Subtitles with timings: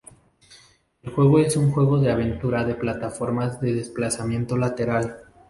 [1.03, 5.17] El juego es un juego de aventura de plataformas de desplazamiento lateral.